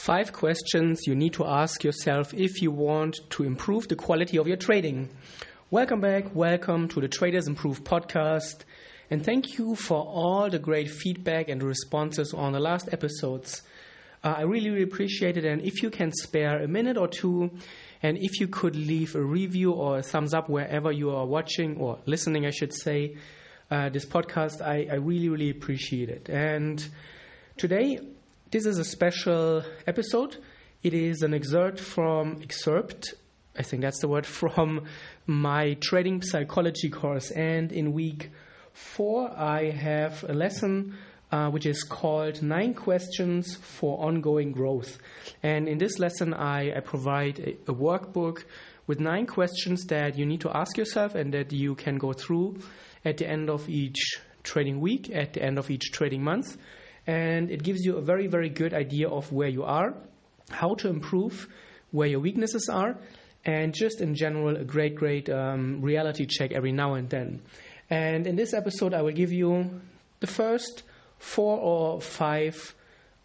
Five 0.00 0.32
questions 0.32 1.06
you 1.06 1.14
need 1.14 1.34
to 1.34 1.44
ask 1.44 1.84
yourself 1.84 2.32
if 2.32 2.62
you 2.62 2.70
want 2.70 3.18
to 3.28 3.44
improve 3.44 3.86
the 3.86 3.96
quality 3.96 4.38
of 4.38 4.48
your 4.48 4.56
trading. 4.56 5.10
Welcome 5.70 6.00
back. 6.00 6.34
Welcome 6.34 6.88
to 6.88 7.02
the 7.02 7.08
Traders 7.08 7.46
Improve 7.46 7.84
podcast. 7.84 8.60
And 9.10 9.22
thank 9.22 9.58
you 9.58 9.74
for 9.74 9.98
all 9.98 10.48
the 10.48 10.58
great 10.58 10.88
feedback 10.88 11.50
and 11.50 11.62
responses 11.62 12.32
on 12.32 12.54
the 12.54 12.60
last 12.60 12.88
episodes. 12.94 13.60
Uh, 14.24 14.36
I 14.38 14.40
really, 14.44 14.70
really 14.70 14.84
appreciate 14.84 15.36
it. 15.36 15.44
And 15.44 15.60
if 15.60 15.82
you 15.82 15.90
can 15.90 16.12
spare 16.12 16.62
a 16.62 16.66
minute 16.66 16.96
or 16.96 17.06
two, 17.06 17.50
and 18.02 18.16
if 18.16 18.40
you 18.40 18.48
could 18.48 18.76
leave 18.76 19.14
a 19.14 19.22
review 19.22 19.72
or 19.72 19.98
a 19.98 20.02
thumbs 20.02 20.32
up 20.32 20.48
wherever 20.48 20.90
you 20.90 21.10
are 21.10 21.26
watching 21.26 21.76
or 21.76 21.98
listening, 22.06 22.46
I 22.46 22.52
should 22.52 22.72
say, 22.72 23.18
uh, 23.70 23.90
this 23.90 24.06
podcast, 24.06 24.62
I, 24.62 24.88
I 24.90 24.94
really, 24.94 25.28
really 25.28 25.50
appreciate 25.50 26.08
it. 26.08 26.30
And 26.30 26.82
today, 27.58 28.00
this 28.50 28.66
is 28.66 28.78
a 28.78 28.84
special 28.84 29.62
episode. 29.86 30.36
It 30.82 30.92
is 30.92 31.22
an 31.22 31.34
excerpt 31.34 31.78
from 31.78 32.40
excerpt, 32.42 33.14
I 33.56 33.62
think 33.62 33.82
that's 33.82 34.00
the 34.00 34.08
word, 34.08 34.26
from 34.26 34.86
my 35.26 35.74
trading 35.80 36.22
psychology 36.22 36.90
course. 36.90 37.30
And 37.30 37.70
in 37.70 37.92
week 37.92 38.30
four, 38.72 39.30
I 39.30 39.70
have 39.70 40.24
a 40.28 40.32
lesson 40.32 40.96
uh, 41.30 41.48
which 41.50 41.64
is 41.64 41.84
called 41.84 42.42
Nine 42.42 42.74
Questions 42.74 43.54
for 43.54 44.04
Ongoing 44.04 44.50
Growth. 44.50 44.98
And 45.44 45.68
in 45.68 45.78
this 45.78 46.00
lesson, 46.00 46.34
I, 46.34 46.76
I 46.76 46.80
provide 46.80 47.38
a, 47.38 47.70
a, 47.70 47.74
workbook 47.74 48.42
with 48.88 48.98
nine 48.98 49.26
questions 49.26 49.84
that 49.84 50.18
you 50.18 50.26
need 50.26 50.40
to 50.40 50.50
ask 50.50 50.76
yourself 50.76 51.14
and 51.14 51.32
that 51.34 51.52
you 51.52 51.76
can 51.76 51.98
go 51.98 52.12
through 52.12 52.58
at 53.04 53.18
the 53.18 53.28
end 53.28 53.48
of 53.48 53.68
each 53.68 54.18
trading 54.42 54.80
week, 54.80 55.08
at 55.14 55.34
the 55.34 55.42
end 55.42 55.56
of 55.56 55.70
each 55.70 55.92
trading 55.92 56.24
month 56.24 56.56
and 57.06 57.50
it 57.50 57.62
gives 57.62 57.84
you 57.84 57.96
a 57.96 58.02
very, 58.02 58.26
very 58.26 58.48
good 58.48 58.74
idea 58.74 59.08
of 59.08 59.32
where 59.32 59.48
you 59.48 59.64
are, 59.64 59.94
how 60.50 60.74
to 60.74 60.88
improve, 60.88 61.48
where 61.90 62.08
your 62.08 62.20
weaknesses 62.20 62.68
are, 62.68 62.98
and 63.44 63.74
just 63.74 64.00
in 64.00 64.14
general, 64.14 64.56
a 64.56 64.64
great, 64.64 64.94
great 64.94 65.30
um, 65.30 65.80
reality 65.80 66.26
check 66.26 66.52
every 66.52 66.72
now 66.72 66.94
and 66.94 67.08
then. 67.08 67.40
And 67.88 68.26
in 68.26 68.36
this 68.36 68.52
episode, 68.52 68.94
I 68.94 69.02
will 69.02 69.12
give 69.12 69.32
you 69.32 69.80
the 70.20 70.26
first 70.26 70.82
four 71.18 71.58
or 71.58 72.00
five 72.00 72.74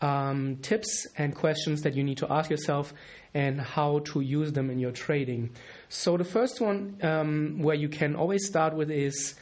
um, 0.01 0.57
tips 0.61 1.07
and 1.17 1.35
questions 1.35 1.81
that 1.81 1.95
you 1.95 2.03
need 2.03 2.17
to 2.17 2.31
ask 2.31 2.49
yourself 2.49 2.93
and 3.33 3.59
how 3.59 3.99
to 3.99 4.21
use 4.21 4.53
them 4.53 4.69
in 4.69 4.79
your 4.79 4.91
trading. 4.91 5.51
So, 5.89 6.17
the 6.17 6.23
first 6.23 6.61
one 6.61 6.97
um, 7.03 7.59
where 7.59 7.75
you 7.75 7.89
can 7.89 8.15
always 8.15 8.45
start 8.45 8.73
with 8.73 8.89
is 8.89 9.35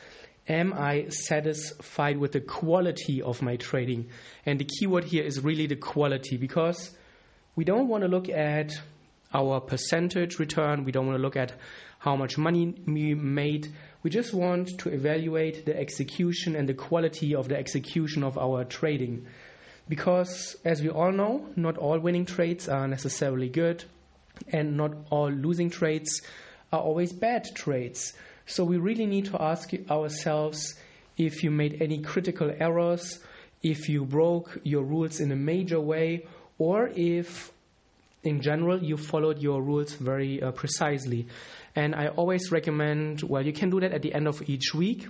Am 0.50 0.74
I 0.74 1.08
satisfied 1.08 2.18
with 2.18 2.34
the 2.34 2.42
quality 2.42 3.22
of 3.22 3.42
my 3.42 3.56
trading? 3.56 4.10
And 4.46 4.60
the 4.60 4.66
keyword 4.66 5.06
here 5.06 5.24
is 5.24 5.42
really 5.42 5.68
the 5.68 5.78
quality 5.78 6.36
because 6.36 6.92
we 7.56 7.64
don't 7.64 7.88
want 7.88 8.04
to 8.04 8.10
look 8.10 8.28
at 8.28 8.74
our 9.34 9.62
percentage 9.62 10.40
return, 10.40 10.84
we 10.84 10.92
don't 10.92 11.08
want 11.08 11.18
to 11.18 11.22
look 11.22 11.38
at 11.38 11.54
how 12.00 12.16
much 12.18 12.38
money 12.38 12.76
we 12.86 13.16
made. 13.16 13.74
We 14.04 14.10
just 14.10 14.34
want 14.34 14.78
to 14.80 14.90
evaluate 14.90 15.66
the 15.66 15.80
execution 15.80 16.56
and 16.56 16.68
the 16.68 16.74
quality 16.74 17.34
of 17.34 17.48
the 17.48 17.58
execution 17.58 18.24
of 18.24 18.38
our 18.38 18.66
trading. 18.66 19.26
Because, 19.88 20.58
as 20.66 20.82
we 20.82 20.90
all 20.90 21.12
know, 21.12 21.48
not 21.56 21.78
all 21.78 22.00
winning 22.00 22.26
trades 22.26 22.68
are 22.68 22.88
necessarily 22.88 23.50
good, 23.50 23.86
and 24.50 24.76
not 24.76 24.92
all 25.10 25.30
losing 25.32 25.70
trades 25.70 26.22
are 26.72 26.82
always 26.82 27.14
bad 27.14 27.48
trades. 27.56 28.14
So 28.46 28.64
we 28.64 28.78
really 28.78 29.06
need 29.06 29.26
to 29.26 29.42
ask 29.42 29.72
ourselves 29.90 30.76
if 31.18 31.44
you 31.44 31.52
made 31.52 31.82
any 31.82 32.02
critical 32.02 32.52
errors, 32.60 33.20
if 33.62 33.88
you 33.88 34.06
broke 34.06 34.60
your 34.64 34.84
rules 34.84 35.20
in 35.20 35.32
a 35.32 35.36
major 35.36 35.80
way, 35.80 36.26
or 36.58 36.90
if 36.96 37.52
in 38.24 38.42
general 38.42 38.84
you 38.84 38.98
followed 38.98 39.40
your 39.40 39.62
rules 39.62 39.94
very 39.94 40.42
uh, 40.42 40.52
precisely. 40.52 41.28
And 41.76 41.96
I 41.96 42.08
always 42.10 42.52
recommend, 42.52 43.24
well, 43.24 43.46
you 43.46 43.54
can 43.54 43.70
do 43.70 43.80
that 43.80 43.94
at 43.94 44.02
the 44.02 44.14
end 44.14 44.28
of 44.28 44.48
each 44.50 44.74
week. 44.74 45.08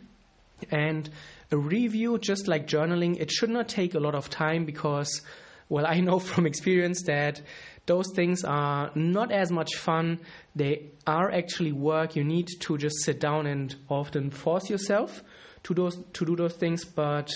And 0.72 1.10
a 1.52 1.58
review, 1.58 2.18
just 2.18 2.48
like 2.48 2.68
journaling, 2.68 3.20
it 3.20 3.32
should 3.32 3.50
not 3.50 3.68
take 3.68 3.96
a 3.96 4.00
lot 4.00 4.16
of 4.16 4.30
time 4.30 4.66
because, 4.66 5.22
well, 5.70 5.86
I 5.86 6.00
know 6.00 6.20
from 6.32 6.46
experience 6.46 7.04
that 7.04 7.42
those 7.86 8.06
things 8.16 8.44
are 8.44 8.92
not 8.96 9.32
as 9.32 9.52
much 9.52 9.76
fun. 9.76 10.20
They 10.56 10.92
are 11.06 11.30
actually 11.32 11.74
work. 11.74 12.16
You 12.16 12.24
need 12.24 12.48
to 12.62 12.78
just 12.78 13.04
sit 13.04 13.20
down 13.20 13.46
and 13.46 13.76
often 13.90 14.30
force 14.30 14.70
yourself 14.70 15.22
to 15.64 15.74
those 15.74 15.98
to 16.14 16.26
do 16.26 16.36
those 16.36 16.54
things. 16.54 16.86
But 16.86 17.30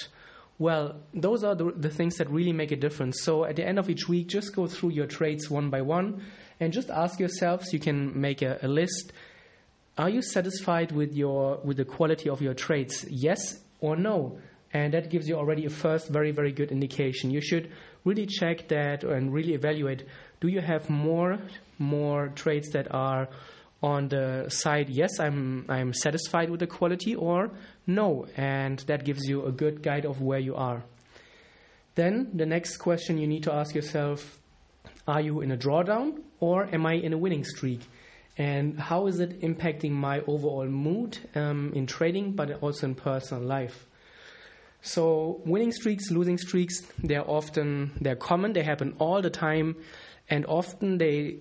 well, 0.59 1.01
those 1.13 1.43
are 1.43 1.53
the, 1.53 1.71
the 1.71 1.89
things 1.89 2.15
that 2.15 2.29
really 2.29 2.53
make 2.53 2.71
a 2.71 2.75
difference. 2.75 3.21
So 3.23 3.45
at 3.45 3.57
the 3.57 3.67
end 3.67 3.77
of 3.77 3.89
each 3.89 4.07
week, 4.07 4.27
just 4.27 4.55
go 4.55 4.67
through 4.67 4.89
your 4.89 5.05
traits 5.05 5.49
one 5.49 5.69
by 5.69 5.81
one 5.81 6.23
and 6.59 6.73
just 6.73 6.89
ask 6.89 7.19
yourselves. 7.19 7.73
You 7.73 7.79
can 7.79 8.19
make 8.19 8.41
a, 8.41 8.57
a 8.61 8.67
list. 8.67 9.11
Are 9.97 10.09
you 10.09 10.21
satisfied 10.21 10.91
with 10.91 11.13
your 11.13 11.59
with 11.63 11.77
the 11.77 11.85
quality 11.85 12.29
of 12.29 12.41
your 12.41 12.53
traits? 12.53 13.05
Yes 13.09 13.59
or 13.81 13.95
no? 13.95 14.39
And 14.73 14.93
that 14.93 15.09
gives 15.09 15.27
you 15.27 15.35
already 15.35 15.65
a 15.65 15.69
first 15.69 16.09
very 16.09 16.31
very 16.31 16.51
good 16.53 16.71
indication. 16.71 17.31
You 17.31 17.41
should 17.41 17.71
really 18.07 18.25
check 18.25 18.67
that 18.69 19.03
and 19.03 19.33
really 19.33 19.53
evaluate 19.53 20.03
do 20.39 20.47
you 20.47 20.61
have 20.61 20.89
more 20.89 21.37
more 21.77 22.29
trades 22.29 22.69
that 22.69 22.87
are 22.93 23.27
on 23.83 24.07
the 24.07 24.49
side 24.49 24.89
yes 24.89 25.19
i'm 25.19 25.65
i'm 25.69 25.93
satisfied 25.93 26.49
with 26.49 26.59
the 26.59 26.67
quality 26.67 27.13
or 27.15 27.51
no 27.87 28.27
and 28.35 28.79
that 28.79 29.05
gives 29.05 29.27
you 29.27 29.45
a 29.45 29.51
good 29.51 29.81
guide 29.81 30.05
of 30.05 30.21
where 30.21 30.39
you 30.39 30.55
are. 30.55 30.83
Then 31.95 32.29
the 32.33 32.45
next 32.45 32.77
question 32.77 33.17
you 33.17 33.25
need 33.27 33.43
to 33.43 33.53
ask 33.53 33.73
yourself 33.73 34.39
are 35.07 35.21
you 35.21 35.39
in 35.41 35.51
a 35.51 35.57
drawdown 35.57 36.21
or 36.39 36.67
am 36.73 36.85
i 36.85 36.93
in 36.93 37.13
a 37.13 37.17
winning 37.17 37.45
streak? 37.45 37.79
And 38.37 38.79
how 38.79 39.07
is 39.07 39.19
it 39.19 39.41
impacting 39.41 39.91
my 39.91 40.19
overall 40.27 40.67
mood 40.67 41.17
um, 41.33 41.71
in 41.73 41.87
trading 41.87 42.33
but 42.33 42.61
also 42.61 42.87
in 42.87 42.95
personal 42.95 43.43
life 43.43 43.86
so 44.81 45.41
winning 45.45 45.71
streaks 45.71 46.11
losing 46.11 46.37
streaks 46.37 46.83
they're 47.03 47.29
often 47.29 47.91
they're 47.99 48.15
common 48.15 48.53
they 48.53 48.63
happen 48.63 48.95
all 48.99 49.21
the 49.21 49.29
time 49.29 49.75
and 50.29 50.45
often 50.45 50.97
they 50.97 51.37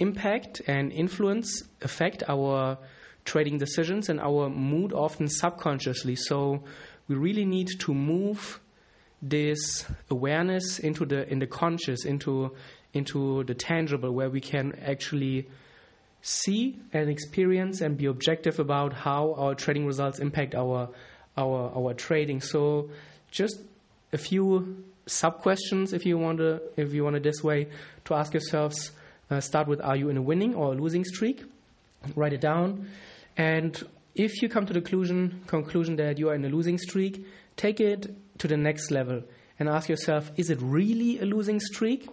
impact 0.00 0.62
and 0.66 0.90
influence, 0.92 1.62
affect 1.82 2.22
our 2.28 2.78
trading 3.24 3.58
decisions 3.58 4.08
and 4.08 4.18
our 4.18 4.48
mood 4.48 4.92
often 4.92 5.28
subconsciously. 5.28 6.16
So 6.16 6.64
we 7.06 7.14
really 7.14 7.44
need 7.44 7.68
to 7.80 7.94
move 7.94 8.60
this 9.22 9.84
awareness 10.08 10.78
into 10.78 11.04
the 11.04 11.30
in 11.30 11.38
the 11.38 11.46
conscious, 11.46 12.04
into 12.06 12.56
into 12.94 13.44
the 13.44 13.54
tangible, 13.54 14.10
where 14.10 14.30
we 14.30 14.40
can 14.40 14.72
actually 14.82 15.48
see 16.22 16.80
and 16.92 17.08
experience 17.08 17.80
and 17.82 17.96
be 17.96 18.06
objective 18.06 18.58
about 18.58 18.92
how 18.92 19.34
our 19.34 19.54
trading 19.54 19.86
results 19.86 20.18
impact 20.18 20.54
our 20.54 20.88
our 21.40 21.72
our 21.74 21.94
trading. 21.94 22.40
So 22.40 22.90
just 23.30 23.60
a 24.12 24.18
few 24.18 24.84
sub 25.06 25.40
questions 25.40 25.92
if 25.92 26.06
you 26.06 26.18
want 26.18 26.38
to 26.38 26.60
if 26.76 26.92
you 26.92 27.04
want 27.04 27.16
it 27.16 27.22
this 27.22 27.42
way 27.42 27.68
to 28.04 28.14
ask 28.14 28.32
yourselves 28.32 28.92
uh, 29.30 29.40
start 29.40 29.66
with 29.66 29.80
are 29.80 29.96
you 29.96 30.08
in 30.08 30.16
a 30.16 30.22
winning 30.22 30.54
or 30.54 30.72
a 30.72 30.76
losing 30.76 31.04
streak? 31.04 31.44
Write 32.14 32.32
it 32.32 32.40
down. 32.40 32.88
And 33.36 33.82
if 34.14 34.42
you 34.42 34.48
come 34.48 34.66
to 34.66 34.72
the 34.72 34.80
conclusion 34.80 35.42
conclusion 35.46 35.96
that 35.96 36.18
you 36.18 36.28
are 36.28 36.34
in 36.34 36.44
a 36.44 36.48
losing 36.48 36.78
streak 36.78 37.26
take 37.56 37.80
it 37.80 38.14
to 38.38 38.48
the 38.48 38.56
next 38.56 38.90
level 38.90 39.22
and 39.58 39.68
ask 39.68 39.88
yourself 39.88 40.30
is 40.36 40.50
it 40.50 40.58
really 40.60 41.18
a 41.20 41.24
losing 41.24 41.60
streak? 41.60 42.08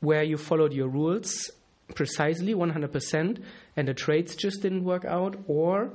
Where 0.00 0.22
you 0.22 0.36
followed 0.36 0.72
your 0.72 0.88
rules 0.88 1.50
precisely 1.94 2.54
100% 2.54 3.42
and 3.76 3.88
the 3.88 3.94
trades 3.94 4.34
just 4.34 4.62
didn't 4.62 4.84
work 4.84 5.04
out? 5.04 5.36
Or 5.46 5.92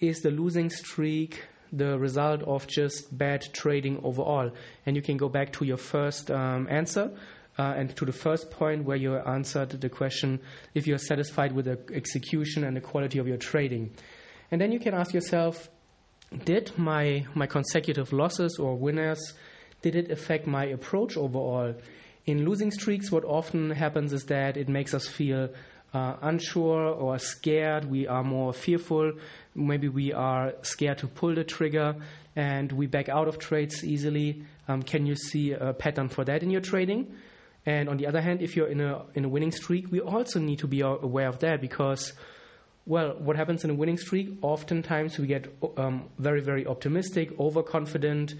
is 0.00 0.20
the 0.20 0.30
losing 0.30 0.70
streak 0.70 1.42
the 1.76 1.98
result 1.98 2.42
of 2.42 2.66
just 2.66 3.16
bad 3.16 3.46
trading 3.52 4.00
overall. 4.02 4.50
And 4.86 4.96
you 4.96 5.02
can 5.02 5.16
go 5.16 5.28
back 5.28 5.52
to 5.54 5.64
your 5.64 5.76
first 5.76 6.30
um, 6.30 6.68
answer 6.70 7.10
uh, 7.58 7.74
and 7.76 7.94
to 7.96 8.04
the 8.04 8.12
first 8.12 8.50
point 8.50 8.84
where 8.84 8.96
you 8.96 9.16
answered 9.16 9.70
the 9.70 9.88
question 9.88 10.40
if 10.74 10.86
you're 10.86 10.98
satisfied 10.98 11.52
with 11.52 11.66
the 11.66 11.78
execution 11.92 12.64
and 12.64 12.76
the 12.76 12.80
quality 12.80 13.18
of 13.18 13.26
your 13.26 13.36
trading. 13.36 13.92
And 14.50 14.60
then 14.60 14.72
you 14.72 14.80
can 14.80 14.94
ask 14.94 15.12
yourself, 15.12 15.68
did 16.44 16.72
my, 16.76 17.26
my 17.34 17.46
consecutive 17.46 18.12
losses 18.12 18.58
or 18.58 18.76
winners, 18.76 19.34
did 19.82 19.94
it 19.96 20.10
affect 20.10 20.46
my 20.46 20.64
approach 20.64 21.16
overall? 21.16 21.74
In 22.26 22.44
losing 22.44 22.70
streaks, 22.70 23.12
what 23.12 23.24
often 23.24 23.70
happens 23.70 24.12
is 24.12 24.24
that 24.24 24.56
it 24.56 24.68
makes 24.68 24.94
us 24.94 25.06
feel 25.06 25.50
uh, 25.94 26.16
unsure 26.22 26.88
or 26.88 27.18
scared, 27.18 27.84
we 27.84 28.06
are 28.06 28.24
more 28.24 28.52
fearful, 28.52 29.12
maybe 29.54 29.88
we 29.88 30.12
are 30.12 30.52
scared 30.62 30.98
to 30.98 31.06
pull 31.06 31.34
the 31.34 31.44
trigger 31.44 31.94
and 32.36 32.72
we 32.72 32.86
back 32.86 33.08
out 33.08 33.28
of 33.28 33.38
trades 33.38 33.84
easily. 33.84 34.42
Um, 34.66 34.82
can 34.82 35.06
you 35.06 35.14
see 35.14 35.52
a 35.52 35.72
pattern 35.72 36.08
for 36.08 36.24
that 36.24 36.42
in 36.42 36.50
your 36.50 36.60
trading? 36.60 37.14
And 37.66 37.88
on 37.88 37.96
the 37.96 38.06
other 38.06 38.20
hand, 38.20 38.42
if 38.42 38.56
you're 38.56 38.66
in 38.66 38.80
a 38.80 39.02
in 39.14 39.24
a 39.24 39.28
winning 39.28 39.52
streak, 39.52 39.90
we 39.90 40.00
also 40.00 40.38
need 40.38 40.58
to 40.58 40.66
be 40.66 40.80
aware 40.80 41.28
of 41.28 41.38
that 41.38 41.60
because, 41.60 42.12
well, 42.84 43.14
what 43.18 43.36
happens 43.36 43.64
in 43.64 43.70
a 43.70 43.74
winning 43.74 43.96
streak? 43.96 44.36
Oftentimes 44.42 45.18
we 45.18 45.26
get 45.26 45.46
um, 45.78 46.10
very 46.18 46.40
very 46.40 46.66
optimistic, 46.66 47.38
overconfident, 47.38 48.34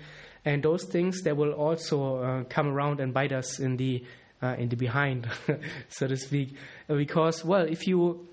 and 0.45 0.63
those 0.63 0.85
things 0.85 1.23
that 1.23 1.37
will 1.37 1.53
also 1.53 2.17
uh, 2.17 2.45
come 2.45 2.69
around 2.69 3.01
and 3.01 3.15
bite 3.15 3.33
us 3.33 3.61
in 3.61 3.77
the 3.79 4.05
uh, 4.45 4.55
in 4.59 4.69
the 4.69 4.77
behind, 4.77 5.27
so 5.89 6.07
to 6.07 6.17
speak. 6.17 6.55
Because, 6.87 7.45
well, 7.45 7.63
if 7.67 7.87
you 7.87 8.29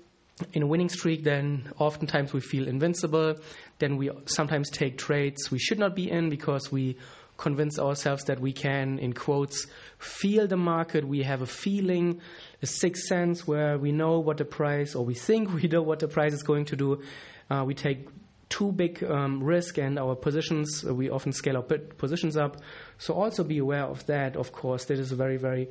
in 0.52 0.62
a 0.62 0.66
winning 0.66 0.88
streak, 0.88 1.24
then 1.24 1.72
oftentimes 1.78 2.32
we 2.32 2.40
feel 2.40 2.66
invincible. 2.66 3.36
Then 3.78 3.96
we 3.96 4.10
sometimes 4.26 4.70
take 4.70 4.98
trades 4.98 5.50
we 5.50 5.58
should 5.58 5.78
not 5.78 5.94
be 5.94 6.10
in 6.10 6.30
because 6.30 6.72
we 6.72 6.96
convince 7.36 7.78
ourselves 7.78 8.24
that 8.24 8.40
we 8.40 8.52
can, 8.52 8.98
in 8.98 9.12
quotes, 9.12 9.66
feel 9.98 10.46
the 10.46 10.56
market. 10.56 11.06
We 11.06 11.22
have 11.22 11.42
a 11.42 11.46
feeling, 11.46 12.20
a 12.60 12.66
sixth 12.66 13.04
sense 13.04 13.46
where 13.46 13.78
we 13.78 13.90
know 13.90 14.20
what 14.20 14.36
the 14.36 14.44
price, 14.44 14.94
or 14.94 15.04
we 15.04 15.14
think 15.14 15.52
we 15.62 15.68
know 15.68 15.82
what 15.82 15.98
the 16.00 16.08
price 16.08 16.32
is 16.32 16.42
going 16.42 16.66
to 16.66 16.76
do. 16.76 17.02
Uh, 17.50 17.64
we 17.66 17.74
take 17.74 18.08
too 18.48 18.70
big 18.70 19.02
um, 19.04 19.42
risk 19.42 19.78
and 19.78 19.98
our 19.98 20.14
positions, 20.14 20.84
uh, 20.86 20.94
we 20.94 21.08
often 21.08 21.32
scale 21.32 21.56
our 21.56 21.62
positions 21.62 22.36
up. 22.36 22.58
So 22.98 23.14
also 23.14 23.44
be 23.44 23.58
aware 23.58 23.84
of 23.84 24.04
that, 24.06 24.36
of 24.36 24.52
course. 24.52 24.84
That 24.86 24.98
is 24.98 25.10
a 25.10 25.16
very, 25.16 25.38
very 25.38 25.68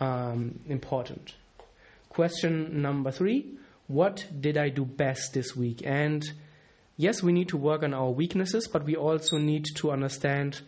um, 0.00 0.60
important. 0.68 1.34
Question 2.08 2.82
number 2.82 3.10
three 3.10 3.54
What 3.86 4.26
did 4.40 4.56
I 4.56 4.68
do 4.68 4.84
best 4.84 5.32
this 5.32 5.56
week? 5.56 5.82
And 5.84 6.24
yes, 6.96 7.22
we 7.22 7.32
need 7.32 7.48
to 7.48 7.56
work 7.56 7.82
on 7.82 7.94
our 7.94 8.10
weaknesses, 8.10 8.68
but 8.68 8.84
we 8.84 8.96
also 8.96 9.38
need 9.38 9.66
to 9.76 9.90
understand. 9.90 10.60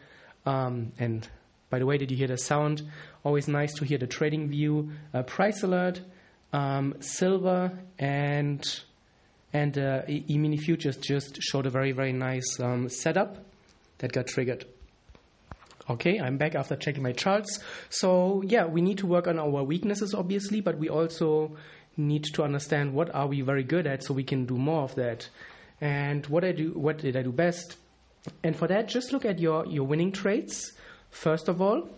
Um, 0.47 0.93
and 0.99 1.29
by 1.71 1.79
the 1.79 1.87
way, 1.87 1.99
did 1.99 2.11
you 2.11 2.17
hear 2.17 2.29
the 2.29 2.39
sound? 2.39 2.83
Always 3.25 3.49
nice 3.49 3.75
to 3.75 3.85
hear 3.85 3.99
the 3.99 4.07
TradingView. 4.07 4.93
Uh, 5.13 5.23
price 5.23 5.63
alert, 5.63 6.01
um, 6.53 6.95
silver, 7.01 7.73
and 7.99 8.65
and 9.53 9.79
uh, 9.79 10.03
E-mini 10.09 10.57
futures 10.57 10.97
just 10.97 11.41
showed 11.41 11.65
a 11.65 11.71
very, 11.71 11.93
very 11.93 12.13
nice 12.13 12.59
um, 12.59 12.89
setup 12.89 13.39
that 13.99 14.13
got 14.13 14.27
triggered. 14.27 14.67
Okay, 15.89 16.19
I'm 16.19 16.39
back 16.39 16.55
after 16.55 16.77
checking 16.77 17.03
my 17.03 17.13
charts. 17.13 17.61
So 17.91 18.43
yeah, 18.47 18.65
we 18.65 18.81
need 18.81 18.99
to 18.99 19.07
work 19.07 19.27
on 19.27 19.39
our 19.39 19.63
weaknesses, 19.63 20.15
obviously, 20.15 20.61
but 20.61 20.79
we 20.79 20.89
also 20.89 21.57
need 21.97 22.25
to 22.25 22.43
understand 22.43 22.95
what 22.95 23.15
are 23.15 23.27
we 23.27 23.43
very 23.43 23.65
good 23.65 23.87
at, 23.87 24.03
so 24.03 24.15
we 24.15 24.25
can 24.25 24.47
do 24.47 24.57
more 24.57 24.83
of 24.83 24.95
that. 24.95 25.29
And 25.81 26.27
what 26.27 26.45
I 26.45 26.53
do, 26.53 26.73
what 26.73 26.99
did 26.99 27.17
I 27.17 27.23
do 27.23 27.33
best? 27.33 27.77
And 28.43 28.57
for 28.57 28.67
that, 28.69 28.89
just 28.89 29.13
look 29.13 29.25
at 29.25 29.39
your 29.39 29.67
your 29.67 29.85
winning 29.85 30.13
trades 30.13 30.73
first 31.11 31.49
of 31.49 31.61
all, 31.61 31.89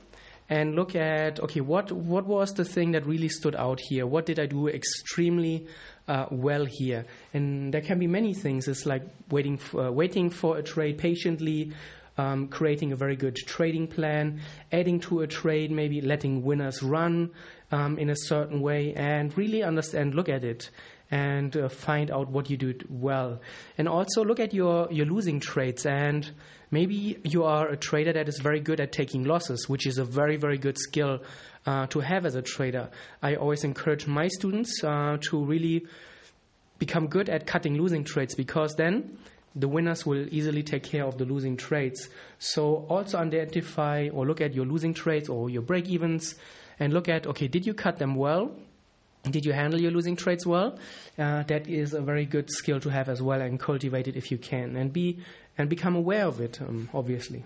and 0.49 0.75
look 0.75 0.97
at 0.97 1.39
okay, 1.41 1.61
what 1.61 1.93
what 1.93 2.27
was 2.27 2.55
the 2.55 2.65
thing 2.65 2.93
that 2.93 3.07
really 3.07 3.29
stood 3.29 3.55
out 3.55 3.81
here? 3.89 4.07
What 4.07 4.27
did 4.27 4.41
I 4.41 4.47
do 4.47 4.67
extremely 4.69 5.69
uh, 6.09 6.27
well 6.31 6.65
here. 6.65 7.05
And 7.35 7.73
there 7.73 7.81
can 7.81 7.99
be 7.99 8.07
many 8.07 8.35
things. 8.35 8.69
It's 8.69 8.87
like 8.87 9.03
waiting 9.31 9.57
for, 9.57 9.87
uh, 9.87 9.91
waiting 9.91 10.31
for 10.31 10.59
a 10.59 10.63
trade 10.63 10.99
patiently, 10.99 11.73
um, 12.19 12.49
creating 12.49 12.93
a 12.93 12.97
very 12.97 13.17
good 13.17 13.37
trading 13.37 13.87
plan, 13.87 14.41
adding 14.73 15.01
to 15.01 15.21
a 15.21 15.27
trade, 15.27 15.71
maybe 15.71 16.01
letting 16.01 16.43
winners 16.43 16.83
run 16.83 17.31
um, 17.71 17.99
in 17.99 18.11
a 18.11 18.17
certain 18.17 18.61
way, 18.61 18.95
and 18.95 19.37
really 19.37 19.63
understand, 19.63 20.15
look 20.15 20.29
at 20.29 20.45
it. 20.45 20.71
And 21.09 21.57
uh, 21.57 21.69
find 21.69 22.11
out 22.11 22.29
what 22.31 22.51
you 22.51 22.57
do 22.57 22.75
well, 22.91 23.41
and 23.79 23.87
also 23.87 24.25
look 24.25 24.41
at 24.41 24.53
your 24.53 24.89
your 24.91 25.07
losing 25.07 25.39
trades. 25.39 25.87
And 25.87 26.29
maybe 26.73 27.21
you 27.23 27.45
are 27.45 27.69
a 27.69 27.77
trader 27.77 28.13
that 28.13 28.29
is 28.29 28.41
very 28.41 28.59
good 28.59 28.81
at 28.81 28.91
taking 28.91 29.23
losses, 29.23 29.69
which 29.69 29.87
is 29.87 29.99
a 29.99 30.05
very 30.05 30.37
very 30.37 30.59
good 30.59 30.77
skill 30.77 31.23
uh, 31.65 31.87
to 31.89 32.01
have 32.01 32.27
as 32.27 32.35
a 32.35 32.43
trader. 32.43 32.91
I 33.23 33.37
always 33.37 33.63
encourage 33.63 34.09
my 34.09 34.27
students 34.27 34.83
uh, 34.83 35.19
to 35.31 35.45
really 35.45 35.87
become 36.79 37.07
good 37.07 37.29
at 37.29 37.47
cutting 37.47 37.77
losing 37.77 38.05
trades 38.05 38.35
because 38.35 38.75
then 38.75 39.19
the 39.57 39.67
winners 39.67 40.05
will 40.05 40.29
easily 40.31 40.63
take 40.63 40.85
care 40.85 41.05
of 41.05 41.17
the 41.17 41.25
losing 41.25 41.57
trades. 41.57 42.09
So 42.39 42.87
also 42.89 43.19
identify 43.19 44.11
or 44.13 44.27
look 44.27 44.41
at 44.41 44.55
your 44.55 44.67
losing 44.67 44.93
trades 44.93 45.29
or 45.29 45.49
your 45.49 45.63
break 45.63 45.89
evens 45.89 46.35
and 46.79 46.93
look 46.93 47.09
at 47.09 47.27
okay, 47.27 47.49
did 47.49 47.67
you 47.67 47.75
cut 47.75 47.99
them 47.99 48.15
well? 48.15 48.53
Did 49.25 49.45
you 49.45 49.53
handle 49.53 49.81
your 49.81 49.91
losing 49.91 50.15
trades 50.15 50.47
well? 50.47 50.79
Uh, 51.19 51.43
that 51.45 51.67
is 51.67 51.95
a 51.95 52.01
very 52.01 52.27
good 52.27 52.51
skill 52.51 52.79
to 52.81 52.91
have 52.91 53.09
as 53.09 53.21
well 53.21 53.41
and 53.41 53.59
cultivate 53.59 54.07
it 54.07 54.17
if 54.17 54.31
you 54.31 54.39
can 54.39 54.77
and 54.77 54.93
be 54.93 55.19
and 55.59 55.69
become 55.69 55.97
aware 55.97 56.27
of 56.27 56.41
it, 56.41 56.61
um, 56.61 56.89
obviously. 56.93 57.43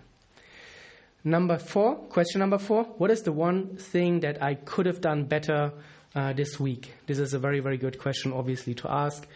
Number 1.22 1.58
four, 1.58 1.94
question 1.94 2.40
number 2.40 2.58
four 2.58 2.84
What 2.98 3.10
is 3.10 3.22
the 3.22 3.32
one 3.32 3.76
thing 3.76 4.20
that 4.20 4.42
I 4.42 4.54
could 4.54 4.86
have 4.86 5.00
done 5.00 5.24
better 5.24 5.72
uh, 6.14 6.32
this 6.32 6.58
week? 6.58 6.92
This 7.06 7.18
is 7.18 7.34
a 7.34 7.38
very, 7.38 7.60
very 7.60 7.78
good 7.78 7.98
question, 7.98 8.32
obviously, 8.32 8.74
to 8.74 8.90
ask. 8.90 9.26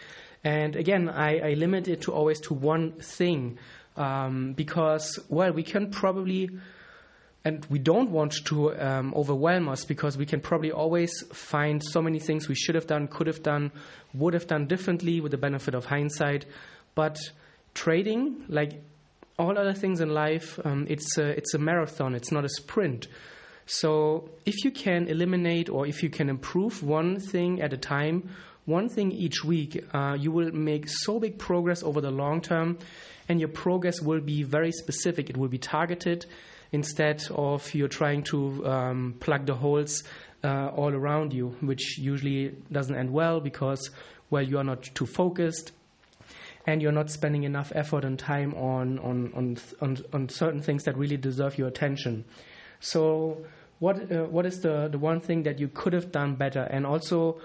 And 0.45 0.77
again, 0.77 1.09
I, 1.09 1.39
I 1.39 1.55
limit 1.55 1.89
it 1.89 2.03
to 2.03 2.13
always 2.13 2.39
to 2.41 2.55
one 2.55 2.93
thing 2.93 3.59
um, 3.97 4.53
because, 4.53 5.19
well, 5.31 5.53
we 5.53 5.63
can 5.63 5.91
probably, 5.91 6.51
and 7.45 7.65
we 7.71 7.79
don't 7.79 8.11
want 8.11 8.35
to 8.47 8.79
um, 8.79 9.15
overwhelm 9.17 9.71
us 9.71 9.87
because 9.87 10.19
we 10.19 10.27
can 10.27 10.41
probably 10.41 10.71
always 10.71 11.13
find 11.33 11.83
so 11.83 12.03
many 12.03 12.19
things 12.19 12.47
we 12.47 12.55
should 12.55 12.75
have 12.75 12.87
done, 12.87 13.09
could 13.09 13.27
have 13.27 13.43
done, 13.43 13.73
would 14.13 14.35
have 14.35 14.47
done 14.47 14.67
differently 14.67 15.21
with 15.23 15.33
the 15.33 15.39
benefit 15.39 15.75
of 15.75 15.87
hindsight. 15.87 16.45
But 16.95 17.17
trading, 17.73 18.45
like 18.49 18.83
all 19.39 19.59
other 19.59 19.73
things 19.73 20.01
in 20.01 20.11
life, 20.11 20.61
um, 20.65 20.87
it's 20.91 21.17
a, 21.17 21.29
it's 21.31 21.55
a 21.55 21.59
marathon. 21.59 22.15
It's 22.15 22.31
not 22.31 22.45
a 22.45 22.51
sprint. 22.51 23.09
So 23.67 24.29
if 24.45 24.63
you 24.63 24.71
can 24.71 25.09
eliminate 25.09 25.71
or 25.71 25.87
if 25.87 26.03
you 26.03 26.11
can 26.11 26.29
improve 26.29 26.83
one 26.83 27.19
thing 27.19 27.63
at 27.63 27.73
a 27.73 27.79
time, 27.79 28.29
one 28.67 28.89
thing 28.89 29.13
each 29.13 29.45
week, 29.45 29.85
uh, 29.93 30.17
you 30.19 30.33
will 30.33 30.51
make 30.53 30.89
so 30.89 31.21
big 31.21 31.39
progress 31.39 31.83
over 31.83 32.01
the 32.01 32.11
long 32.11 32.41
term, 32.41 32.79
and 33.29 33.39
your 33.39 33.49
progress 33.49 34.01
will 34.01 34.21
be 34.21 34.43
very 34.43 34.73
specific. 34.73 35.29
It 35.29 35.37
will 35.37 35.49
be 35.49 35.59
targeted 35.59 36.27
instead 36.73 37.25
of 37.31 37.73
you're 37.75 37.89
trying 37.89 38.23
to 38.25 38.67
um, 38.67 39.15
plug 39.21 39.47
the 39.47 39.55
holes 39.55 40.03
uh, 40.43 40.69
all 40.69 40.95
around 40.95 41.33
you, 41.33 41.57
which 41.61 41.99
usually 41.99 42.55
doesn't 42.73 42.97
end 42.97 43.13
well 43.13 43.41
because, 43.41 43.91
well, 44.31 44.43
you 44.43 44.59
are 44.59 44.65
not 44.65 44.83
too 44.83 45.07
focused 45.07 45.73
and 46.67 46.81
you're 46.81 46.93
not 46.93 47.11
spending 47.11 47.45
enough 47.45 47.71
effort 47.75 48.05
and 48.05 48.19
time 48.19 48.55
on, 48.55 48.99
on, 49.01 49.33
on, 49.35 49.57
on, 49.81 49.99
on 50.13 50.29
certain 50.29 50.63
things 50.63 50.85
that 50.85 50.97
really 50.97 51.17
deserve 51.17 51.59
your 51.59 51.69
attention. 51.69 52.25
So, 52.81 53.45
what, 53.79 54.11
uh, 54.11 54.25
what 54.25 54.47
is 54.47 54.61
the, 54.61 54.89
the 54.89 54.99
one 54.99 55.21
thing 55.21 55.43
that 55.43 55.59
you 55.59 55.69
could 55.69 55.93
have 55.93 56.11
done 56.11 56.37
better? 56.37 56.63
And 56.63 56.87
also, 56.87 57.41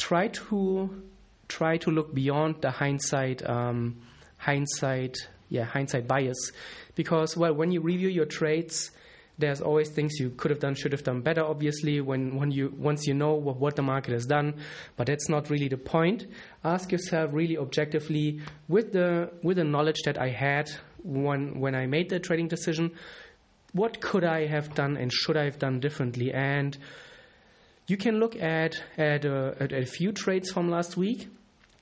try 0.00 0.28
to 0.28 1.02
try 1.48 1.76
to 1.76 1.90
look 1.90 2.14
beyond 2.14 2.56
the 2.62 2.70
hindsight 2.70 3.48
um, 3.48 4.00
hindsight 4.38 5.16
yeah 5.48 5.64
hindsight 5.64 6.08
bias 6.08 6.52
because 6.94 7.36
well 7.36 7.52
when 7.52 7.70
you 7.70 7.80
review 7.80 8.08
your 8.08 8.24
trades 8.24 8.90
there's 9.40 9.60
always 9.60 9.88
things 9.88 10.20
you 10.20 10.30
could 10.30 10.50
have 10.50 10.60
done, 10.60 10.74
should 10.74 10.92
have 10.92 11.02
done 11.02 11.22
better. 11.22 11.42
Obviously, 11.42 12.00
when, 12.00 12.36
when 12.36 12.50
you 12.50 12.74
once 12.76 13.06
you 13.06 13.14
know 13.14 13.32
what, 13.32 13.56
what 13.56 13.74
the 13.74 13.82
market 13.82 14.12
has 14.12 14.26
done, 14.26 14.54
but 14.96 15.06
that's 15.06 15.28
not 15.28 15.48
really 15.48 15.68
the 15.68 15.78
point. 15.78 16.26
Ask 16.62 16.92
yourself 16.92 17.30
really 17.32 17.56
objectively, 17.56 18.40
with 18.68 18.92
the 18.92 19.30
with 19.42 19.56
the 19.56 19.64
knowledge 19.64 20.02
that 20.04 20.18
I 20.18 20.28
had 20.28 20.70
when 21.02 21.58
when 21.58 21.74
I 21.74 21.86
made 21.86 22.10
the 22.10 22.20
trading 22.20 22.48
decision, 22.48 22.92
what 23.72 24.00
could 24.00 24.24
I 24.24 24.46
have 24.46 24.74
done 24.74 24.96
and 24.96 25.10
should 25.12 25.36
I 25.36 25.44
have 25.44 25.58
done 25.58 25.80
differently? 25.80 26.32
And 26.32 26.76
you 27.90 27.96
can 27.96 28.20
look 28.20 28.36
at 28.40 28.80
at 28.96 29.24
a, 29.24 29.56
at 29.58 29.72
a 29.72 29.84
few 29.84 30.12
trades 30.12 30.50
from 30.50 30.70
last 30.70 30.96
week, 30.96 31.28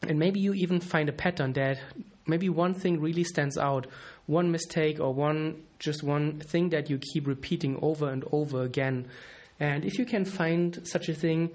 and 0.03 0.19
maybe 0.19 0.41
you 0.41 0.55
even 0.55 0.81
find 0.81 1.09
a 1.09 1.13
pattern 1.13 1.53
that 1.53 1.79
maybe 2.27 2.49
one 2.49 2.73
thing 2.73 3.01
really 3.01 3.25
stands 3.25 3.59
out 3.59 3.87
one 4.27 4.51
mistake 4.51 5.01
or 5.01 5.13
one 5.13 5.63
just 5.79 6.03
one 6.03 6.41
thing 6.41 6.71
that 6.71 6.89
you 6.89 6.99
keep 7.13 7.27
repeating 7.27 7.79
over 7.83 8.09
and 8.09 8.25
over 8.33 8.63
again. 8.63 9.07
And 9.61 9.85
if 9.85 9.99
you 9.99 10.07
can 10.07 10.25
find 10.25 10.81
such 10.87 11.09
a 11.09 11.15
thing, 11.15 11.51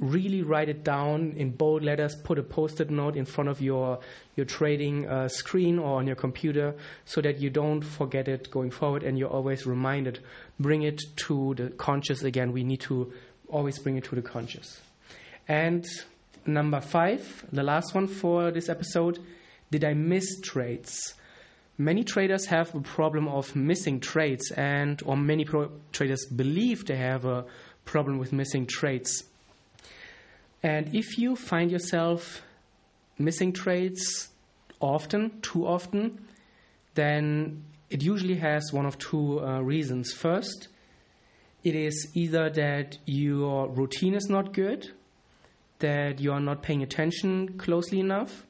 really 0.00 0.42
write 0.42 0.68
it 0.68 0.84
down 0.84 1.34
in 1.36 1.50
bold 1.50 1.82
letters, 1.82 2.14
put 2.24 2.38
a 2.38 2.42
post-it 2.42 2.90
note 2.90 3.16
in 3.16 3.24
front 3.24 3.48
of 3.48 3.62
your 3.62 4.00
your 4.36 4.44
trading 4.44 5.08
uh, 5.08 5.28
screen 5.28 5.78
or 5.78 5.98
on 5.98 6.06
your 6.06 6.16
computer 6.16 6.74
so 7.06 7.22
that 7.22 7.40
you 7.40 7.48
don't 7.48 7.80
forget 7.82 8.28
it 8.28 8.50
going 8.50 8.70
forward 8.70 9.02
and 9.02 9.18
you're 9.18 9.30
always 9.30 9.64
reminded. 9.64 10.18
Bring 10.60 10.82
it 10.82 11.00
to 11.26 11.54
the 11.54 11.70
conscious 11.70 12.22
again. 12.22 12.52
We 12.52 12.64
need 12.64 12.80
to 12.82 13.12
always 13.54 13.78
bring 13.78 13.96
it 13.96 14.04
to 14.04 14.14
the 14.14 14.22
conscious. 14.22 14.80
And 15.48 15.86
number 16.44 16.80
five, 16.80 17.46
the 17.52 17.62
last 17.62 17.94
one 17.94 18.06
for 18.06 18.50
this 18.50 18.68
episode, 18.68 19.18
did 19.70 19.84
I 19.84 19.94
miss 19.94 20.40
trades? 20.40 21.14
many 21.78 22.04
traders 22.04 22.46
have 22.46 22.74
a 22.74 22.80
problem 22.80 23.26
of 23.28 23.56
missing 23.56 23.98
trades 23.98 24.50
and 24.52 25.02
or 25.04 25.16
many 25.16 25.44
pro- 25.44 25.70
traders 25.92 26.24
believe 26.26 26.86
they 26.86 26.96
have 26.96 27.24
a 27.24 27.44
problem 27.84 28.18
with 28.18 28.32
missing 28.32 28.66
trades 28.66 29.24
and 30.62 30.94
if 30.94 31.18
you 31.18 31.34
find 31.34 31.70
yourself 31.70 32.42
missing 33.18 33.52
trades 33.52 34.28
often 34.80 35.40
too 35.40 35.66
often 35.66 36.26
then 36.94 37.64
it 37.90 38.02
usually 38.02 38.36
has 38.36 38.72
one 38.72 38.86
of 38.86 38.96
two 38.98 39.40
uh, 39.40 39.60
reasons 39.60 40.12
first 40.12 40.68
it 41.64 41.74
is 41.74 42.08
either 42.14 42.50
that 42.50 42.98
your 43.06 43.68
routine 43.68 44.14
is 44.14 44.28
not 44.28 44.52
good 44.52 44.90
that 45.80 46.20
you 46.20 46.32
are 46.32 46.40
not 46.40 46.62
paying 46.62 46.82
attention 46.82 47.58
closely 47.58 47.98
enough 47.98 48.46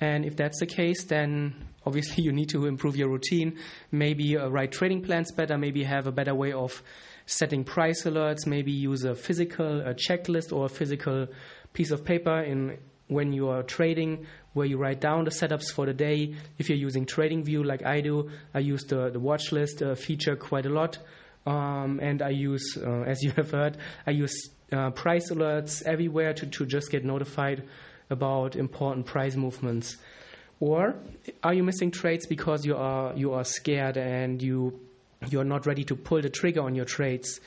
and 0.00 0.24
if 0.24 0.36
that's 0.36 0.58
the 0.58 0.66
case 0.66 1.04
then 1.04 1.54
obviously 1.88 2.22
you 2.26 2.32
need 2.32 2.50
to 2.50 2.66
improve 2.66 2.96
your 2.96 3.08
routine, 3.08 3.58
maybe 3.90 4.36
uh, 4.36 4.48
write 4.48 4.72
trading 4.72 5.02
plans 5.02 5.32
better, 5.32 5.58
maybe 5.58 5.82
have 5.84 6.06
a 6.06 6.12
better 6.12 6.34
way 6.34 6.52
of 6.52 6.82
setting 7.26 7.64
price 7.64 8.04
alerts, 8.04 8.46
maybe 8.46 8.72
use 8.72 9.04
a 9.04 9.14
physical 9.14 9.80
a 9.80 9.94
checklist 9.94 10.52
or 10.52 10.66
a 10.66 10.68
physical 10.68 11.26
piece 11.72 11.90
of 11.90 12.04
paper 12.04 12.40
in 12.40 12.78
when 13.08 13.32
you 13.32 13.48
are 13.48 13.62
trading 13.62 14.26
where 14.52 14.66
you 14.66 14.76
write 14.76 15.00
down 15.00 15.24
the 15.24 15.30
setups 15.30 15.72
for 15.72 15.86
the 15.86 15.94
day. 15.94 16.34
If 16.58 16.68
you're 16.68 16.78
using 16.78 17.06
TradingView 17.06 17.64
like 17.64 17.84
I 17.84 18.00
do, 18.02 18.30
I 18.52 18.58
use 18.58 18.84
the, 18.84 19.10
the 19.10 19.20
watch 19.20 19.50
list 19.50 19.82
uh, 19.82 19.94
feature 19.94 20.36
quite 20.36 20.66
a 20.66 20.70
lot. 20.70 20.98
Um, 21.46 22.00
and 22.02 22.20
I 22.20 22.30
use, 22.30 22.76
uh, 22.76 23.02
as 23.02 23.22
you 23.22 23.30
have 23.36 23.50
heard, 23.50 23.76
I 24.06 24.10
use 24.10 24.50
uh, 24.72 24.90
price 24.90 25.30
alerts 25.30 25.82
everywhere 25.84 26.34
to, 26.34 26.46
to 26.46 26.66
just 26.66 26.90
get 26.90 27.04
notified 27.04 27.62
about 28.10 28.56
important 28.56 29.06
price 29.06 29.36
movements. 29.36 29.96
Or 30.60 30.96
are 31.42 31.54
you 31.54 31.62
missing 31.62 31.90
trades 31.90 32.26
because 32.26 32.66
you 32.66 32.76
are 32.76 33.14
you 33.14 33.32
are 33.32 33.44
scared 33.44 33.96
and 33.96 34.42
you 34.42 34.80
you 35.28 35.40
are 35.40 35.44
not 35.44 35.66
ready 35.66 35.84
to 35.84 35.94
pull 35.94 36.20
the 36.20 36.30
trigger 36.30 36.62
on 36.62 36.74
your 36.74 36.84
trades? 36.84 37.40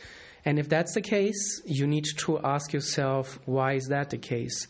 And 0.46 0.58
if 0.58 0.70
that's 0.70 0.94
the 0.94 1.02
case, 1.02 1.62
you 1.66 1.86
need 1.86 2.06
to 2.18 2.40
ask 2.40 2.74
yourself 2.74 3.40
why 3.46 3.74
is 3.74 3.88
that 3.88 4.10
the 4.10 4.18
case? 4.18 4.68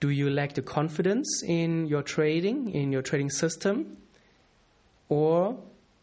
Do 0.00 0.10
you 0.10 0.28
lack 0.28 0.54
the 0.54 0.62
confidence 0.62 1.42
in 1.42 1.86
your 1.86 2.02
trading, 2.02 2.70
in 2.72 2.92
your 2.92 3.02
trading 3.02 3.30
system? 3.30 3.96
Or 5.08 5.58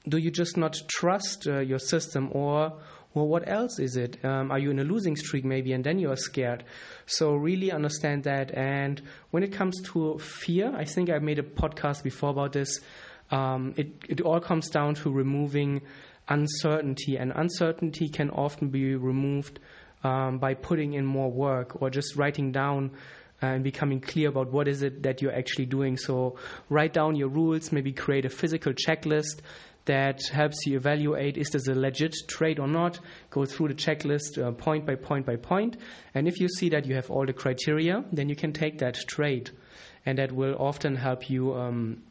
do 0.08 0.18
you 0.18 0.32
just 0.32 0.58
not 0.58 0.78
trust 0.90 1.48
uh, 1.48 1.60
your 1.60 1.80
system? 1.80 2.30
Or, 2.32 2.74
or 3.14 3.28
what 3.28 3.48
else 3.48 3.80
is 3.80 3.96
it? 3.96 4.24
Um, 4.24 4.52
are 4.52 4.60
you 4.60 4.72
in 4.72 4.80
a 4.80 4.84
losing 4.84 5.16
streak 5.16 5.46
maybe 5.46 5.74
and 5.74 5.84
then 5.84 6.00
you 6.00 6.12
are 6.12 6.18
scared? 6.18 6.64
So, 7.06 7.36
really 7.36 7.72
understand 7.72 8.24
that. 8.24 8.54
And 8.54 9.02
when 9.32 9.44
it 9.44 9.54
comes 9.54 9.82
to 9.92 10.20
fear, 10.20 10.74
I 10.76 10.86
think 10.86 11.10
I 11.10 11.20
made 11.20 11.40
a 11.40 11.44
podcast 11.44 12.04
before 12.04 12.32
about 12.32 12.54
this. 12.54 12.80
Um, 13.32 13.74
it, 13.78 13.88
it 14.10 14.22
all 14.22 14.40
comes 14.40 14.70
down 14.70 14.96
to 14.96 15.12
removing 15.12 15.82
uncertainty, 16.28 17.18
and 17.18 17.32
uncertainty 17.36 18.10
can 18.10 18.30
often 18.30 18.70
be 18.70 18.96
removed 18.96 19.60
um, 20.04 20.38
by 20.38 20.54
putting 20.54 20.94
in 20.94 21.06
more 21.06 21.32
work 21.32 21.82
or 21.82 21.90
just 21.90 22.16
writing 22.16 22.52
down 22.52 22.92
and 23.42 23.64
becoming 23.64 24.00
clear 24.00 24.30
about 24.30 24.52
what 24.52 24.68
is 24.68 24.84
it 24.84 25.04
that 25.04 25.22
you're 25.22 25.36
actually 25.36 25.66
doing. 25.66 25.98
So 25.98 26.38
write 26.70 26.94
down 26.94 27.16
your 27.16 27.28
rules, 27.28 27.72
maybe 27.72 27.92
create 27.92 28.26
a 28.26 28.30
physical 28.30 28.74
checklist 28.74 29.42
that 29.86 30.22
helps 30.32 30.66
you 30.66 30.78
evaluate 30.78 31.38
is 31.38 31.50
this 31.50 31.68
a 31.68 31.74
legit 31.74 32.16
trade 32.28 32.60
or 32.60 32.68
not. 32.68 33.00
Go 33.30 33.46
through 33.46 33.70
the 33.70 33.74
checklist 33.74 34.42
uh, 34.42 34.52
point 34.52 34.86
by 34.86 34.96
point 34.96 35.26
by 35.26 35.36
point, 35.36 35.78
and 36.14 36.28
if 36.28 36.40
you 36.40 36.48
see 36.48 36.70
that 36.70 36.86
you 36.86 36.96
have 36.96 37.10
all 37.12 37.26
the 37.26 37.34
criteria, 37.34 38.04
then 38.12 38.30
you 38.30 38.36
can 38.36 38.54
take 38.54 38.80
that 38.80 38.96
trade, 39.08 39.52
and 40.06 40.18
that 40.18 40.32
will 40.32 40.56
often 40.56 40.96
help 40.96 41.30
you 41.30 41.54
um, 41.54 42.04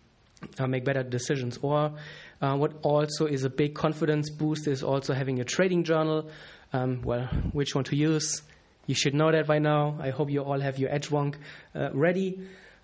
uh, 0.59 0.67
make 0.67 0.85
better 0.85 1.03
decisions. 1.03 1.59
Or 1.63 1.93
uh, 2.41 2.57
what 2.57 2.75
also 2.83 3.27
is 3.27 3.45
a 3.45 3.51
big 3.51 3.75
confidence 3.75 4.31
boost 4.31 4.67
is 4.67 4.83
also 4.83 5.15
having 5.15 5.41
a 5.41 5.45
trading 5.45 5.85
journal. 5.85 6.31
Um, 6.73 7.03
well, 7.03 7.27
which 7.53 7.75
one 7.75 7.85
to 7.85 7.97
use? 7.97 8.43
You 8.87 8.95
should 8.95 9.15
know 9.15 9.31
that 9.31 9.47
by 9.47 9.59
now. 9.59 9.97
I 10.01 10.11
hope 10.11 10.31
you 10.31 10.43
all 10.43 10.59
have 10.61 10.79
your 10.79 10.91
Edgewonk 10.91 11.37
uh, 11.75 11.91
ready. 11.93 12.41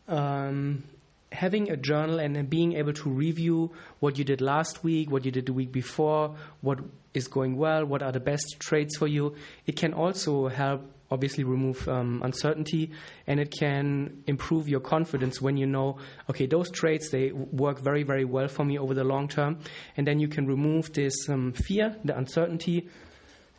Um, 0.07 0.85
having 1.33 1.71
a 1.71 1.77
journal 1.77 2.19
and 2.19 2.49
being 2.49 2.75
able 2.75 2.93
to 2.93 3.11
review 3.11 3.73
what 4.01 4.19
you 4.19 4.25
did 4.25 4.41
last 4.41 4.83
week, 4.83 5.11
what 5.11 5.25
you 5.25 5.31
did 5.31 5.47
the 5.47 5.53
week 5.53 5.73
before, 5.73 6.35
what 6.61 6.79
is 7.15 7.29
going 7.29 7.57
well, 7.57 7.85
what 7.85 8.03
are 8.03 8.13
the 8.13 8.21
best 8.21 8.57
trades 8.59 8.97
for 8.97 9.07
you, 9.07 9.35
it 9.67 9.77
can 9.77 9.93
also 9.93 10.49
help 10.49 10.83
obviously 11.11 11.43
remove 11.43 11.89
um, 11.89 12.21
uncertainty 12.23 12.93
and 13.27 13.41
it 13.41 13.51
can 13.51 14.23
improve 14.27 14.69
your 14.69 14.81
confidence 14.81 15.41
when 15.41 15.57
you 15.57 15.65
know 15.65 15.97
okay 16.29 16.45
those 16.45 16.71
trades 16.71 17.09
they 17.09 17.33
work 17.33 17.79
very 17.79 18.03
very 18.03 18.27
well 18.27 18.47
for 18.47 18.63
me 18.63 18.79
over 18.79 18.93
the 18.93 19.03
long 19.03 19.27
term 19.27 19.59
and 19.97 20.07
then 20.07 20.21
you 20.21 20.29
can 20.29 20.47
remove 20.47 20.93
this 20.93 21.15
um, 21.31 21.51
fear 21.55 21.97
the 22.05 22.15
uncertainty 22.15 22.91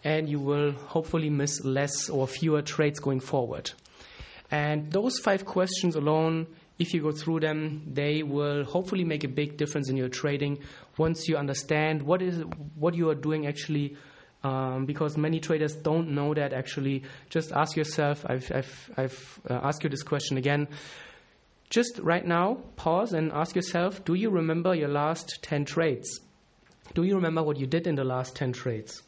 and 0.03 0.29
you 0.29 0.39
will 0.39 0.71
hopefully 0.71 1.29
miss 1.29 1.63
less 1.63 2.09
or 2.09 2.27
fewer 2.27 2.61
trades 2.61 2.99
going 2.99 3.19
forward. 3.19 3.71
And 4.51 4.91
those 4.91 5.19
five 5.19 5.45
questions 5.45 5.95
alone, 5.95 6.47
if 6.79 6.93
you 6.93 7.01
go 7.01 7.12
through 7.12 7.41
them, 7.41 7.83
they 7.86 8.24
will 8.24 8.63
hopefully 8.63 9.03
make 9.03 9.25
a 9.25 9.27
big 9.27 9.57
difference 9.57 9.89
in 9.89 9.98
your 9.98 10.07
trading 10.07 10.59
once 10.98 11.27
you 11.27 11.36
understand 11.36 12.01
what 12.01 12.21
is 12.21 12.41
what 12.75 12.95
you 12.95 13.09
are 13.09 13.15
doing 13.15 13.45
actually. 13.45 13.98
Um, 14.41 14.86
because 14.86 15.17
many 15.17 15.41
traders 15.41 15.75
don't 15.75 16.12
know 16.12 16.33
that 16.33 16.53
actually. 16.53 17.03
Just 17.29 17.51
ask 17.51 17.75
yourself. 17.75 18.25
I've, 18.25 18.50
I've, 18.55 18.91
I've 18.95 19.39
uh, 19.50 19.59
asked 19.63 19.83
you 19.83 19.89
this 19.89 20.01
question 20.01 20.38
again. 20.38 20.69
Just 21.69 22.00
right 22.00 22.25
now, 22.25 22.59
pause 22.77 23.12
and 23.12 23.33
ask 23.33 23.53
yourself: 23.53 24.05
Do 24.05 24.13
you 24.13 24.29
remember 24.29 24.74
your 24.74 24.88
last 24.88 25.39
ten 25.43 25.65
trades? 25.65 26.21
Do 26.93 27.03
you 27.03 27.15
remember 27.15 27.43
what 27.43 27.59
you 27.59 27.67
did 27.67 27.86
in 27.86 27.95
the 27.95 28.05
last 28.05 28.38
ten 28.38 28.53
trades? 28.53 29.03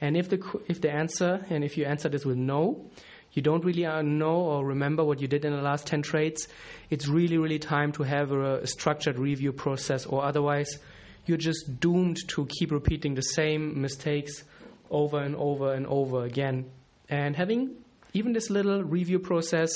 And 0.00 0.16
if 0.16 0.28
the, 0.30 0.42
if 0.66 0.80
the 0.80 0.90
answer, 0.90 1.44
and 1.48 1.62
if 1.62 1.76
you 1.76 1.84
answer 1.84 2.08
this 2.08 2.24
with 2.24 2.36
no, 2.36 2.90
you 3.32 3.42
don't 3.42 3.64
really 3.64 3.86
uh, 3.86 4.02
know 4.02 4.36
or 4.36 4.64
remember 4.64 5.04
what 5.04 5.20
you 5.20 5.28
did 5.28 5.44
in 5.44 5.52
the 5.52 5.62
last 5.62 5.86
10 5.86 6.02
trades, 6.02 6.48
it's 6.90 7.08
really, 7.08 7.38
really 7.38 7.58
time 7.58 7.92
to 7.92 8.02
have 8.02 8.30
a, 8.30 8.60
a 8.60 8.66
structured 8.66 9.18
review 9.18 9.52
process, 9.52 10.04
or 10.04 10.24
otherwise, 10.24 10.78
you're 11.26 11.38
just 11.38 11.80
doomed 11.80 12.18
to 12.28 12.46
keep 12.46 12.70
repeating 12.70 13.14
the 13.14 13.22
same 13.22 13.80
mistakes 13.80 14.44
over 14.90 15.18
and 15.18 15.34
over 15.36 15.72
and 15.72 15.86
over 15.86 16.24
again. 16.24 16.70
And 17.08 17.34
having 17.34 17.76
even 18.12 18.32
this 18.32 18.50
little 18.50 18.82
review 18.82 19.18
process, 19.18 19.70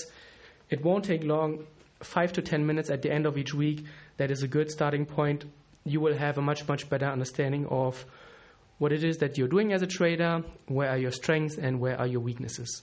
it 0.69 0.85
won't 0.85 1.05
take 1.05 1.25
long, 1.25 1.65
five 2.01 2.33
to 2.35 2.43
10 2.43 2.67
minutes 2.67 2.91
at 2.91 3.03
the 3.03 3.11
end 3.11 3.27
of 3.27 3.39
each 3.39 3.55
week. 3.55 3.85
That 4.19 4.31
is 4.31 4.43
a 4.43 4.49
good 4.49 4.71
starting 4.71 5.07
point. 5.07 5.45
You 5.85 6.01
will 6.01 6.17
have 6.17 6.37
a 6.37 6.43
much, 6.43 6.67
much 6.69 6.89
better 6.91 7.07
understanding 7.07 7.67
of 7.67 8.05
what 8.79 8.93
it 8.93 9.05
is 9.05 9.19
that 9.19 9.39
you're 9.39 9.49
doing 9.49 9.73
as 9.73 9.81
a 9.81 9.87
trader, 9.87 10.43
where 10.67 10.91
are 10.91 10.99
your 10.99 11.11
strengths, 11.11 11.57
and 11.57 11.81
where 11.81 11.99
are 11.99 12.07
your 12.07 12.21
weaknesses. 12.21 12.83